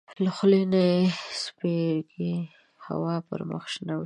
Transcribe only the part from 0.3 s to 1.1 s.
خولې نه یې